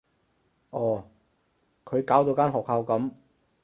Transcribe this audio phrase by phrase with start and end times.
[0.71, 1.07] 哦，
[1.85, 3.11] 佢搞到間學校噉